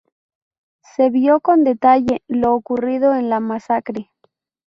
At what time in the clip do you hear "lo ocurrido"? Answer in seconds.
2.27-3.13